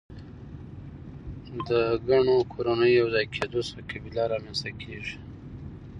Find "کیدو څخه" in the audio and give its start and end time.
3.35-3.81